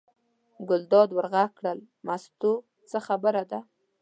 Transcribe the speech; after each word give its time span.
ګلداد 0.67 1.09
ور 1.13 1.25
غږ 1.33 1.49
کړل: 1.57 1.79
مستو 2.05 2.53
څه 2.89 2.97
خبره 3.07 3.43
ده. 3.51 3.59